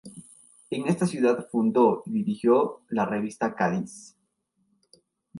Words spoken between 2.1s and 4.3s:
dirigió la revista "Cádiz".